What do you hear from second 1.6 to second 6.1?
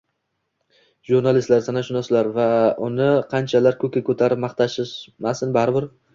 san’atshunoslar uni qanchalar ko‘kka ko‘tarib maqtashmasin, baribir